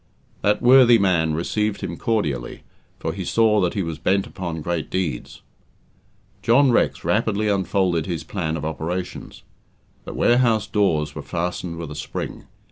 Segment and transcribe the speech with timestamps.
[0.41, 2.63] That worthy man received him cordially,
[2.97, 5.43] for he saw that he was bent upon great deeds.
[6.41, 9.43] John Rex rapidly unfolded his plan of operations.
[10.05, 12.45] The warehouse doors were fastened with a spring.